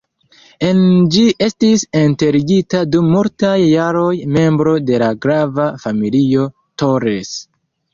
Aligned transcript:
En 0.69 0.79
ĝi 1.15 1.25
estis 1.47 1.83
enterigita 1.99 2.81
dum 2.95 3.13
multaj 3.19 3.55
jaroj 3.75 4.11
membro 4.41 4.77
de 4.91 5.05
la 5.07 5.15
grava 5.29 5.71
familio 5.89 6.53
"Torres". 6.83 7.37